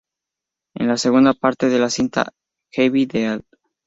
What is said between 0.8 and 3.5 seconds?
la segunda parte de la cinta "The Evil Dead".